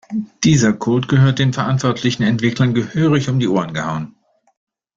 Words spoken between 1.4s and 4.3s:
verantwortlichen Entwicklern gehörig um die Ohren gehauen.